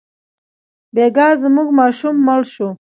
بېګا 0.95 1.27
زموږ 1.41 1.67
ماشوم 1.79 2.15
مړ 2.25 2.41
شو. 2.53 2.67